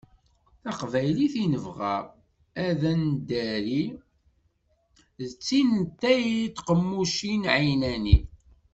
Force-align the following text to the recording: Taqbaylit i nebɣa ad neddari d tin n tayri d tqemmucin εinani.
Taqbaylit 0.63 1.33
i 1.43 1.45
nebɣa 1.51 1.95
ad 2.67 2.81
neddari 3.03 3.83
d 5.27 5.29
tin 5.45 5.69
n 5.81 5.83
tayri 5.99 6.41
d 6.47 6.53
tqemmucin 6.57 7.43
εinani. 7.55 8.17